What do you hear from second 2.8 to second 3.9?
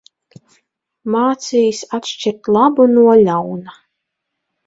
no ļauna.